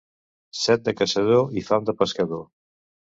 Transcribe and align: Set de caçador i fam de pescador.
Set 0.61 0.87
de 0.87 0.95
caçador 1.01 1.53
i 1.61 1.65
fam 1.67 1.89
de 1.91 1.95
pescador. 2.01 2.43